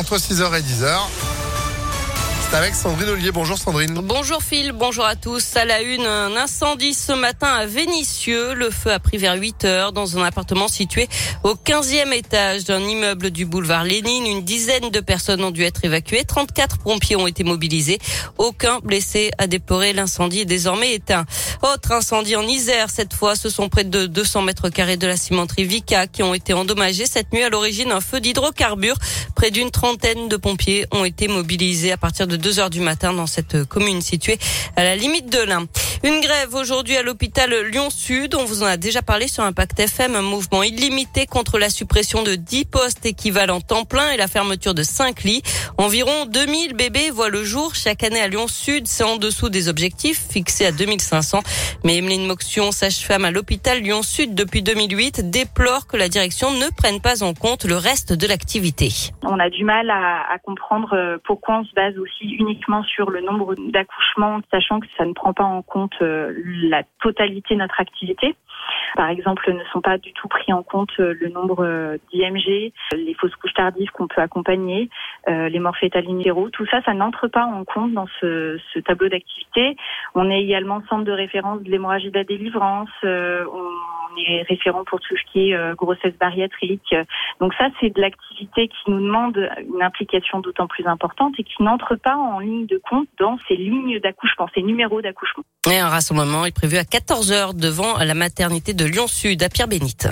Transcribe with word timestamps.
entre 0.00 0.16
6h 0.16 0.58
et 0.58 0.62
10h 0.62 0.98
Sandrine. 2.50 3.30
Bonjour 3.32 3.56
Sandrine. 3.56 3.94
Bonjour 4.02 4.42
Phil, 4.42 4.72
bonjour 4.72 5.04
à 5.04 5.14
tous. 5.14 5.56
À 5.56 5.64
la 5.64 5.82
une, 5.82 6.04
un 6.04 6.34
incendie 6.36 6.94
ce 6.94 7.12
matin 7.12 7.46
à 7.46 7.64
Vénissieux. 7.64 8.54
Le 8.54 8.70
feu 8.70 8.90
a 8.90 8.98
pris 8.98 9.18
vers 9.18 9.34
8 9.34 9.64
heures 9.64 9.92
dans 9.92 10.18
un 10.18 10.24
appartement 10.24 10.66
situé 10.66 11.08
au 11.44 11.54
15e 11.54 12.12
étage 12.12 12.64
d'un 12.64 12.80
immeuble 12.80 13.30
du 13.30 13.46
boulevard 13.46 13.84
Lénine. 13.84 14.26
Une 14.26 14.42
dizaine 14.42 14.90
de 14.90 14.98
personnes 14.98 15.44
ont 15.44 15.52
dû 15.52 15.62
être 15.62 15.84
évacuées. 15.84 16.24
34 16.24 16.78
pompiers 16.78 17.14
ont 17.14 17.28
été 17.28 17.44
mobilisés. 17.44 18.00
Aucun 18.36 18.80
blessé 18.80 19.30
a 19.38 19.46
déploré. 19.46 19.92
L'incendie 19.92 20.40
est 20.40 20.44
désormais 20.44 20.94
éteint. 20.94 21.26
Autre 21.62 21.92
incendie 21.92 22.34
en 22.34 22.46
Isère. 22.46 22.90
Cette 22.90 23.14
fois, 23.14 23.36
ce 23.36 23.48
sont 23.48 23.68
près 23.68 23.84
de 23.84 24.06
200 24.06 24.42
mètres 24.42 24.70
carrés 24.70 24.96
de 24.96 25.06
la 25.06 25.16
cimenterie 25.16 25.64
Vika 25.64 26.08
qui 26.08 26.24
ont 26.24 26.34
été 26.34 26.52
endommagés 26.52 27.06
cette 27.06 27.32
nuit 27.32 27.44
à 27.44 27.48
l'origine 27.48 27.92
un 27.92 28.00
feu 28.00 28.20
d'hydrocarbures. 28.20 28.96
Près 29.36 29.52
d'une 29.52 29.70
trentaine 29.70 30.28
de 30.28 30.36
pompiers 30.36 30.86
ont 30.90 31.04
été 31.04 31.28
mobilisés 31.28 31.92
à 31.92 31.96
partir 31.96 32.26
de 32.26 32.39
2 32.40 32.58
heures 32.58 32.70
du 32.70 32.80
matin 32.80 33.12
dans 33.12 33.26
cette 33.26 33.64
commune 33.64 34.00
située 34.00 34.38
à 34.76 34.82
la 34.82 34.96
limite 34.96 35.30
de 35.30 35.38
l'Ain. 35.40 35.66
Une 36.02 36.20
grève 36.22 36.54
aujourd'hui 36.54 36.96
à 36.96 37.02
l'hôpital 37.02 37.50
Lyon-Sud. 37.70 38.34
On 38.34 38.46
vous 38.46 38.62
en 38.62 38.66
a 38.66 38.78
déjà 38.78 39.02
parlé 39.02 39.28
sur 39.28 39.44
Impact 39.44 39.80
FM. 39.80 40.14
Un 40.14 40.22
mouvement 40.22 40.62
illimité 40.62 41.26
contre 41.26 41.58
la 41.58 41.68
suppression 41.68 42.22
de 42.22 42.36
10 42.36 42.64
postes 42.64 43.04
équivalents 43.04 43.60
temps 43.60 43.84
plein 43.84 44.10
et 44.12 44.16
la 44.16 44.26
fermeture 44.26 44.72
de 44.72 44.82
5 44.82 45.24
lits. 45.24 45.42
Environ 45.76 46.24
2000 46.24 46.74
bébés 46.74 47.10
voient 47.10 47.28
le 47.28 47.44
jour 47.44 47.74
chaque 47.74 48.02
année 48.02 48.22
à 48.22 48.28
Lyon-Sud. 48.28 48.86
C'est 48.86 49.04
en 49.04 49.16
dessous 49.16 49.50
des 49.50 49.68
objectifs 49.68 50.26
fixés 50.30 50.64
à 50.64 50.72
2500. 50.72 51.40
Mais 51.84 51.98
Emeline 51.98 52.26
Moxion, 52.26 52.72
sage-femme 52.72 53.26
à 53.26 53.30
l'hôpital 53.30 53.80
Lyon-Sud 53.80 54.34
depuis 54.34 54.62
2008, 54.62 55.28
déplore 55.30 55.86
que 55.86 55.98
la 55.98 56.08
direction 56.08 56.50
ne 56.50 56.74
prenne 56.74 57.02
pas 57.02 57.22
en 57.22 57.34
compte 57.34 57.66
le 57.66 57.76
reste 57.76 58.14
de 58.14 58.26
l'activité. 58.26 58.88
On 59.22 59.38
a 59.38 59.50
du 59.50 59.64
mal 59.64 59.90
à, 59.90 60.38
comprendre 60.42 60.94
euh, 60.94 61.18
pourquoi 61.24 61.58
on 61.58 61.64
se 61.64 61.74
base 61.74 61.98
aussi 61.98 62.24
uniquement 62.24 62.82
sur 62.84 63.10
le 63.10 63.20
nombre 63.20 63.54
d'accouchements, 63.54 64.40
sachant 64.50 64.80
que 64.80 64.86
ça 64.96 65.04
ne 65.04 65.12
prend 65.12 65.34
pas 65.34 65.44
en 65.44 65.60
compte 65.60 65.89
euh, 66.02 66.32
la 66.68 66.82
totalité 67.00 67.54
de 67.54 67.60
notre 67.60 67.80
activité. 67.80 68.34
Par 68.96 69.08
exemple, 69.08 69.52
ne 69.52 69.64
sont 69.72 69.80
pas 69.80 69.98
du 69.98 70.12
tout 70.12 70.28
pris 70.28 70.52
en 70.52 70.62
compte 70.62 70.90
euh, 70.98 71.14
le 71.18 71.28
nombre 71.28 71.64
euh, 71.64 71.96
d'IMG, 72.12 72.72
les 72.92 73.14
fausses 73.14 73.34
couches 73.36 73.54
tardives 73.54 73.90
qu'on 73.90 74.08
peut 74.08 74.20
accompagner, 74.20 74.88
les 75.26 75.58
morphétales 75.58 76.06
Tout 76.52 76.66
ça, 76.66 76.82
ça 76.82 76.94
n'entre 76.94 77.28
pas 77.28 77.44
en 77.44 77.64
compte 77.64 77.92
dans 77.92 78.06
ce, 78.20 78.58
ce 78.72 78.78
tableau 78.80 79.08
d'activité. 79.08 79.76
On 80.14 80.30
est 80.30 80.42
également 80.42 80.82
centre 80.88 81.04
de 81.04 81.12
référence 81.12 81.62
de 81.62 81.70
l'hémorragie 81.70 82.10
de 82.10 82.18
la 82.18 82.24
délivrance. 82.24 82.90
on 83.04 83.89
on 84.10 84.20
est 84.20 84.42
référent 84.42 84.84
pour 84.84 85.00
tout 85.00 85.16
ce 85.16 85.32
qui 85.32 85.50
est 85.50 85.54
euh, 85.54 85.74
grossesse 85.74 86.14
bariatrique. 86.18 86.94
Donc 87.40 87.54
ça, 87.54 87.68
c'est 87.80 87.94
de 87.94 88.00
l'activité 88.00 88.68
qui 88.68 88.90
nous 88.90 89.00
demande 89.00 89.36
une 89.74 89.82
implication 89.82 90.40
d'autant 90.40 90.66
plus 90.66 90.86
importante 90.86 91.34
et 91.38 91.44
qui 91.44 91.62
n'entre 91.62 91.96
pas 91.96 92.16
en 92.16 92.38
ligne 92.38 92.66
de 92.66 92.80
compte 92.88 93.08
dans 93.18 93.38
ces 93.48 93.56
lignes 93.56 93.98
d'accouchement, 94.00 94.48
ces 94.54 94.62
numéros 94.62 95.00
d'accouchement. 95.02 95.44
Et 95.70 95.78
un 95.78 95.88
rassemblement 95.88 96.46
est 96.46 96.54
prévu 96.54 96.76
à 96.76 96.82
14h 96.82 97.54
devant 97.58 97.98
la 97.98 98.14
maternité 98.14 98.74
de 98.74 98.84
Lyon-Sud 98.84 99.42
à 99.42 99.48
Pierre-Bénite. 99.48 100.08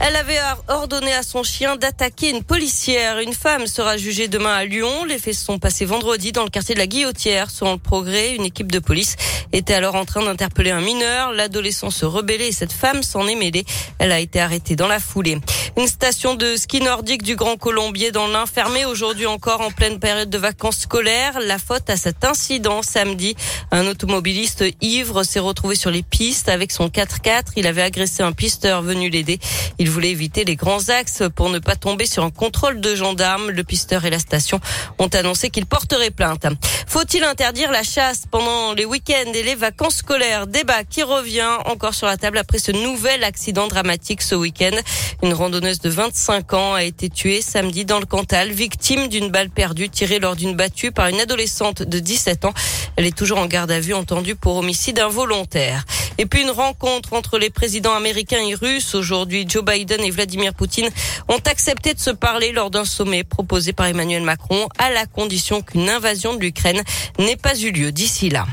Elle 0.00 0.16
avait 0.16 0.38
ordonné 0.68 1.14
à 1.14 1.22
son 1.22 1.42
chien 1.42 1.76
d'attaquer 1.76 2.30
une 2.30 2.42
policière. 2.42 3.20
Une 3.20 3.32
femme 3.32 3.66
sera 3.66 3.96
jugée 3.96 4.28
demain 4.28 4.52
à 4.52 4.64
Lyon. 4.64 5.04
Les 5.04 5.18
faits 5.18 5.34
sont 5.34 5.58
passés 5.58 5.84
vendredi 5.84 6.32
dans 6.32 6.42
le 6.42 6.50
quartier 6.50 6.74
de 6.74 6.80
la 6.80 6.86
Guillotière. 6.86 7.50
Selon 7.50 7.72
le 7.72 7.78
progrès, 7.78 8.34
une 8.34 8.44
équipe 8.44 8.70
de 8.70 8.80
police 8.80 9.16
était 9.52 9.74
alors 9.74 9.94
en 9.94 10.04
train 10.04 10.22
d'interpeller 10.22 10.72
un 10.72 10.80
mineur. 10.80 11.32
L'adolescent 11.32 11.90
se 11.90 12.04
rebellait 12.04 12.48
et 12.48 12.52
cette 12.52 12.72
femme 12.72 13.02
s'en 13.02 13.26
est 13.26 13.36
mêlée. 13.36 13.64
Elle 13.98 14.12
a 14.12 14.18
été 14.18 14.40
arrêtée 14.40 14.76
dans 14.76 14.88
la 14.88 14.98
foulée. 14.98 15.38
Une 15.76 15.86
station 15.86 16.34
de 16.34 16.56
ski 16.56 16.80
nordique 16.80 17.22
du 17.22 17.36
Grand 17.36 17.56
Colombier 17.56 18.12
dans 18.12 18.26
l'Ain 18.26 18.46
fermée 18.46 18.84
aujourd'hui 18.84 19.26
encore 19.26 19.60
en 19.60 19.70
pleine 19.70 19.98
période 19.98 20.30
de 20.30 20.38
vacances 20.38 20.80
scolaires. 20.80 21.38
La 21.40 21.58
faute 21.58 21.88
à 21.88 21.96
cet 21.96 22.24
incident 22.24 22.82
samedi. 22.82 23.36
Un 23.70 23.86
automobiliste 23.86 24.64
ivre 24.82 25.22
s'est 25.22 25.40
retrouvé 25.40 25.76
sur 25.76 25.90
les 25.90 26.02
pistes 26.02 26.48
avec 26.48 26.72
son 26.72 26.88
4x4. 26.88 27.52
Il 27.56 27.66
avait 27.66 27.82
agressé 27.82 28.22
un 28.22 28.32
pisteur 28.32 28.82
venu 28.82 29.08
l'aider. 29.08 29.38
Il 29.78 29.90
voulait 29.94 30.10
éviter 30.10 30.44
les 30.44 30.56
grands 30.56 30.88
axes 30.88 31.22
pour 31.36 31.50
ne 31.50 31.60
pas 31.60 31.76
tomber 31.76 32.04
sur 32.04 32.24
un 32.24 32.30
contrôle 32.30 32.80
de 32.80 32.96
gendarmes. 32.96 33.50
Le 33.50 33.62
pisteur 33.62 34.04
et 34.04 34.10
la 34.10 34.18
station 34.18 34.58
ont 34.98 35.06
annoncé 35.06 35.50
qu'ils 35.50 35.66
porteraient 35.66 36.10
plainte. 36.10 36.46
Faut-il 36.88 37.22
interdire 37.22 37.70
la 37.70 37.84
chasse 37.84 38.24
pendant 38.28 38.74
les 38.74 38.84
week-ends 38.84 39.32
et 39.32 39.44
les 39.44 39.54
vacances 39.54 39.98
scolaires? 39.98 40.48
Débat 40.48 40.82
qui 40.82 41.04
revient 41.04 41.48
encore 41.66 41.94
sur 41.94 42.08
la 42.08 42.16
table 42.16 42.38
après 42.38 42.58
ce 42.58 42.72
nouvel 42.72 43.22
accident 43.22 43.68
dramatique 43.68 44.22
ce 44.22 44.34
week-end. 44.34 44.76
Une 45.22 45.32
randonneuse 45.32 45.78
de 45.78 45.90
25 45.90 46.52
ans 46.54 46.74
a 46.74 46.82
été 46.82 47.08
tuée 47.08 47.40
samedi 47.40 47.84
dans 47.84 48.00
le 48.00 48.06
Cantal, 48.06 48.50
victime 48.50 49.06
d'une 49.06 49.28
balle 49.28 49.50
perdue 49.50 49.88
tirée 49.88 50.18
lors 50.18 50.34
d'une 50.34 50.56
battue 50.56 50.90
par 50.90 51.06
une 51.06 51.20
adolescente 51.20 51.82
de 51.82 52.00
17 52.00 52.46
ans. 52.46 52.54
Elle 52.96 53.06
est 53.06 53.16
toujours 53.16 53.38
en 53.38 53.46
garde 53.46 53.70
à 53.70 53.78
vue 53.78 53.94
entendue 53.94 54.34
pour 54.34 54.56
homicide 54.56 54.98
involontaire. 54.98 55.84
Et 56.18 56.26
puis 56.26 56.42
une 56.42 56.50
rencontre 56.50 57.12
entre 57.12 57.38
les 57.38 57.50
présidents 57.50 57.94
américains 57.94 58.40
et 58.46 58.54
russes. 58.54 58.94
Aujourd'hui, 58.94 59.46
Joe 59.48 59.64
Biden 59.64 60.00
et 60.02 60.10
Vladimir 60.10 60.54
Poutine 60.54 60.88
ont 61.28 61.40
accepté 61.46 61.94
de 61.94 62.00
se 62.00 62.10
parler 62.10 62.52
lors 62.52 62.70
d'un 62.70 62.84
sommet 62.84 63.24
proposé 63.24 63.72
par 63.72 63.86
Emmanuel 63.86 64.22
Macron 64.22 64.68
à 64.78 64.90
la 64.90 65.06
condition 65.06 65.62
qu'une 65.62 65.88
invasion 65.88 66.34
de 66.34 66.40
l'Ukraine 66.40 66.82
n'ait 67.18 67.36
pas 67.36 67.56
eu 67.58 67.70
lieu 67.70 67.92
d'ici 67.92 68.28
là. 68.28 68.46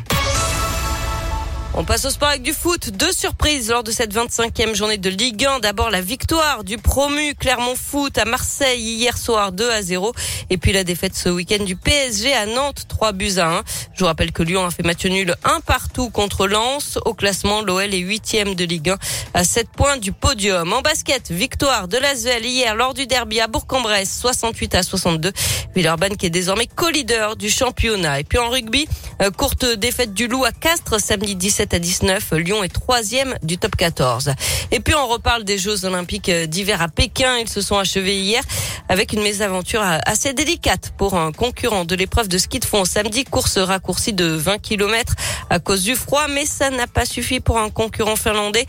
On 1.81 1.83
passe 1.83 2.05
au 2.05 2.11
sport 2.11 2.27
avec 2.29 2.43
du 2.43 2.53
foot. 2.53 2.91
Deux 2.91 3.11
surprises 3.11 3.71
lors 3.71 3.83
de 3.83 3.89
cette 3.89 4.13
25e 4.13 4.75
journée 4.75 4.99
de 4.99 5.09
Ligue 5.09 5.47
1. 5.47 5.61
D'abord 5.61 5.89
la 5.89 5.99
victoire 5.99 6.63
du 6.63 6.77
promu 6.77 7.33
Clermont 7.33 7.73
Foot 7.73 8.19
à 8.19 8.25
Marseille 8.25 8.79
hier 8.79 9.17
soir 9.17 9.51
2 9.51 9.67
à 9.71 9.81
0. 9.81 10.13
Et 10.51 10.59
puis 10.59 10.73
la 10.73 10.83
défaite 10.83 11.15
ce 11.15 11.29
week-end 11.29 11.63
du 11.63 11.75
PSG 11.75 12.33
à 12.33 12.45
Nantes 12.45 12.85
3 12.87 13.13
buts 13.13 13.33
à 13.37 13.57
1. 13.57 13.63
Je 13.95 14.01
vous 14.01 14.05
rappelle 14.05 14.31
que 14.31 14.43
Lyon 14.43 14.63
a 14.63 14.69
fait 14.69 14.83
match 14.83 15.03
nul 15.05 15.35
un 15.43 15.59
partout 15.61 16.11
contre 16.11 16.45
Lens. 16.45 16.99
Au 17.03 17.15
classement, 17.15 17.63
l'OL 17.63 17.91
est 17.91 17.97
huitième 17.97 18.53
de 18.53 18.63
Ligue 18.63 18.91
1 18.91 18.97
à 19.33 19.43
7 19.43 19.69
points 19.75 19.97
du 19.97 20.11
podium. 20.11 20.73
En 20.73 20.81
basket, 20.81 21.31
victoire 21.31 21.87
de 21.87 21.97
l'Asvel 21.97 22.45
hier 22.45 22.75
lors 22.75 22.93
du 22.93 23.07
derby 23.07 23.39
à 23.39 23.47
Bourg-en-Bresse 23.47 24.19
68 24.21 24.75
à 24.75 24.83
62. 24.83 25.31
Villeurbanne 25.75 26.15
qui 26.15 26.27
est 26.27 26.29
désormais 26.29 26.67
co-leader 26.67 27.37
du 27.37 27.49
championnat. 27.49 28.19
Et 28.19 28.23
puis 28.23 28.37
en 28.37 28.51
rugby, 28.51 28.87
euh, 29.23 29.31
courte 29.31 29.65
défaite 29.65 30.13
du 30.13 30.27
Loup 30.27 30.45
à 30.45 30.51
Castres 30.51 30.99
samedi 30.99 31.35
17 31.35 31.70
à 31.73 31.79
19. 31.79 32.31
Lyon 32.33 32.63
est 32.63 32.69
troisième 32.69 33.35
du 33.43 33.57
top 33.57 33.75
14. 33.75 34.31
Et 34.71 34.79
puis 34.79 34.95
on 34.95 35.07
reparle 35.07 35.43
des 35.43 35.57
Jeux 35.57 35.85
Olympiques 35.85 36.29
d'hiver 36.29 36.81
à 36.81 36.87
Pékin. 36.87 37.37
Ils 37.37 37.49
se 37.49 37.61
sont 37.61 37.77
achevés 37.77 38.19
hier 38.19 38.43
avec 38.89 39.13
une 39.13 39.21
mésaventure 39.21 39.81
assez 39.81 40.33
délicate 40.33 40.93
pour 40.97 41.15
un 41.15 41.31
concurrent 41.31 41.85
de 41.85 41.95
l'épreuve 41.95 42.27
de 42.27 42.37
ski 42.37 42.59
de 42.59 42.65
fond 42.65 42.85
samedi. 42.85 43.23
Course 43.23 43.57
raccourcie 43.57 44.13
de 44.13 44.25
20 44.25 44.59
km 44.59 45.13
à 45.49 45.59
cause 45.59 45.83
du 45.83 45.95
froid, 45.95 46.27
mais 46.27 46.45
ça 46.45 46.69
n'a 46.69 46.87
pas 46.87 47.05
suffi 47.05 47.39
pour 47.39 47.57
un 47.57 47.69
concurrent 47.69 48.15
finlandais 48.15 48.65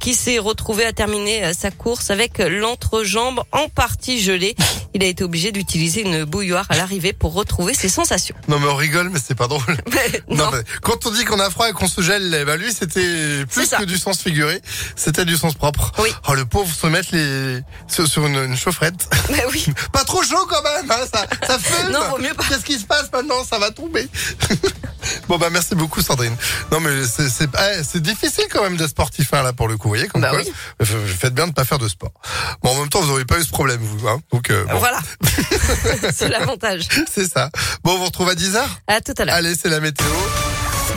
qui 0.00 0.14
s'est 0.14 0.38
retrouvé 0.38 0.84
à 0.84 0.92
terminer 0.92 1.52
sa 1.54 1.70
course 1.70 2.10
avec 2.10 2.38
l'entrejambe 2.38 3.42
en 3.52 3.68
partie 3.68 4.20
gelée. 4.20 4.54
Il 4.94 5.02
a 5.02 5.06
été 5.06 5.24
obligé 5.24 5.52
d'utiliser 5.52 6.02
une 6.02 6.24
bouilloire 6.24 6.66
à 6.68 6.76
l'arrivée 6.76 7.12
pour 7.12 7.34
retrouver 7.34 7.74
ses 7.74 7.88
sensations. 7.88 8.34
Non 8.48 8.58
mais 8.58 8.68
on 8.68 8.76
rigole, 8.76 9.10
mais 9.10 9.18
c'est 9.24 9.34
pas 9.34 9.48
drôle. 9.48 9.62
non. 10.28 10.50
mais 10.52 10.58
quand 10.82 11.06
on 11.06 11.10
dit 11.10 11.24
qu'on 11.24 11.40
a 11.40 11.50
froid 11.50 11.68
et 11.68 11.72
qu'on 11.72 11.88
se 11.88 12.00
gèle, 12.00 12.27
bah 12.44 12.56
lui 12.56 12.72
c'était 12.72 13.44
plus 13.46 13.68
que 13.70 13.84
du 13.84 13.98
sens 13.98 14.20
figuré, 14.20 14.60
c'était 14.96 15.24
du 15.24 15.36
sens 15.36 15.54
propre. 15.54 15.92
Oui. 15.98 16.10
Oh 16.28 16.34
le 16.34 16.44
pauvre 16.44 16.72
se 16.74 16.86
mettre 16.86 17.08
les 17.12 17.60
sur 17.88 18.26
une, 18.26 18.36
une 18.36 18.56
chaufferette. 18.56 19.08
Mais 19.30 19.44
oui. 19.52 19.66
pas 19.92 20.04
trop 20.04 20.22
chaud 20.22 20.46
quand 20.48 20.62
même, 20.62 20.90
hein, 20.90 21.04
ça 21.12 21.26
ça 21.46 21.58
fait. 21.58 21.90
non, 21.90 22.00
vaut 22.10 22.18
mieux 22.18 22.34
pas. 22.34 22.44
Qu'est-ce 22.48 22.64
qui 22.64 22.78
se 22.78 22.84
passe 22.84 23.10
maintenant? 23.12 23.44
Ça 23.48 23.58
va 23.58 23.70
tomber. 23.70 24.08
Bon 25.28 25.38
bah 25.38 25.48
merci 25.50 25.74
beaucoup 25.74 26.02
Sandrine. 26.02 26.36
Non 26.72 26.80
mais 26.80 27.04
c'est 27.06 27.28
c'est 27.28 27.48
eh, 27.54 27.82
c'est 27.82 28.02
difficile 28.02 28.44
quand 28.50 28.62
même 28.62 28.76
d'être 28.76 28.90
sportif 28.90 29.32
hein, 29.32 29.42
là 29.42 29.52
pour 29.52 29.68
le 29.68 29.76
coup. 29.76 29.88
Vous 29.88 29.94
voyez 29.94 30.08
comme 30.08 30.20
bah 30.22 30.30
quoi. 30.30 30.40
Oui. 30.40 30.86
Faites 31.18 31.34
bien 31.34 31.46
de 31.48 31.52
pas 31.52 31.64
faire 31.64 31.78
de 31.78 31.88
sport. 31.88 32.12
Bon 32.62 32.70
en 32.70 32.80
même 32.80 32.88
temps 32.88 33.00
vous 33.00 33.08
n'aurez 33.08 33.24
pas 33.24 33.38
eu 33.38 33.42
ce 33.44 33.48
problème 33.50 33.80
vous. 33.80 34.06
Hein, 34.08 34.20
donc 34.32 34.50
euh, 34.50 34.64
bon. 34.64 34.78
Voilà. 34.78 34.98
c'est 36.12 36.28
l'avantage. 36.28 36.82
C'est 37.12 37.30
ça. 37.30 37.50
Bon 37.84 37.92
on 37.94 37.98
vous 37.98 38.04
retrouve 38.06 38.28
à 38.28 38.34
10h 38.34 38.60
À 38.86 39.00
tout 39.00 39.14
à 39.18 39.24
l'heure. 39.24 39.34
Allez 39.34 39.54
c'est 39.54 39.68
la 39.70 39.80
météo. 39.80 40.06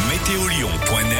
Météolion.net 0.09 1.10